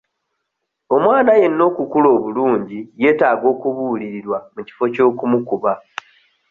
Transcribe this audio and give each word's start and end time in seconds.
Omwana 0.95 1.31
yenna 1.41 1.63
okukula 1.69 2.07
obulungi 2.17 2.79
yeetaaga 3.01 3.45
okubuulirirwa 3.53 4.37
mu 4.55 4.61
kifo 4.67 4.85
ky'okumukuba. 4.93 5.73